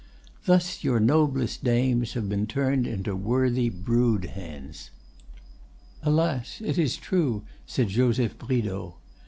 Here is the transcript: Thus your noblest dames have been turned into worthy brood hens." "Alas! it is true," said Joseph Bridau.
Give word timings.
Thus 0.45 0.83
your 0.83 0.99
noblest 0.99 1.63
dames 1.63 2.13
have 2.13 2.27
been 2.27 2.47
turned 2.47 2.87
into 2.87 3.15
worthy 3.15 3.69
brood 3.69 4.25
hens." 4.25 4.89
"Alas! 6.01 6.59
it 6.65 6.79
is 6.79 6.97
true," 6.97 7.43
said 7.67 7.89
Joseph 7.89 8.35
Bridau. 8.39 8.95